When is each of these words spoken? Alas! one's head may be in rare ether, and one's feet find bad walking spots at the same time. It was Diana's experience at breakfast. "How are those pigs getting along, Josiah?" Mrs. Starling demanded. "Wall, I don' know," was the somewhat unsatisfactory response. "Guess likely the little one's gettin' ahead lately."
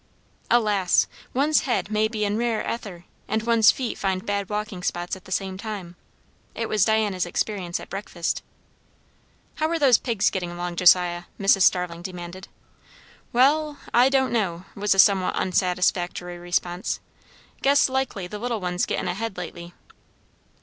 Alas! 0.49 1.05
one's 1.31 1.59
head 1.59 1.91
may 1.91 2.07
be 2.07 2.25
in 2.25 2.35
rare 2.35 2.67
ether, 2.67 3.03
and 3.27 3.43
one's 3.43 3.69
feet 3.69 3.99
find 3.99 4.25
bad 4.25 4.49
walking 4.49 4.81
spots 4.81 5.15
at 5.15 5.25
the 5.25 5.31
same 5.31 5.59
time. 5.59 5.95
It 6.55 6.67
was 6.67 6.85
Diana's 6.85 7.27
experience 7.27 7.79
at 7.79 7.87
breakfast. 7.91 8.41
"How 9.57 9.69
are 9.69 9.77
those 9.77 9.99
pigs 9.99 10.31
getting 10.31 10.49
along, 10.49 10.77
Josiah?" 10.77 11.25
Mrs. 11.39 11.61
Starling 11.61 12.01
demanded. 12.01 12.47
"Wall, 13.31 13.77
I 13.93 14.09
don' 14.09 14.31
know," 14.33 14.65
was 14.73 14.93
the 14.93 14.97
somewhat 14.97 15.35
unsatisfactory 15.35 16.39
response. 16.39 16.99
"Guess 17.61 17.87
likely 17.87 18.25
the 18.25 18.39
little 18.39 18.59
one's 18.59 18.87
gettin' 18.87 19.07
ahead 19.07 19.37
lately." 19.37 19.75